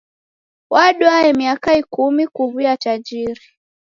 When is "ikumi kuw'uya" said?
1.81-2.73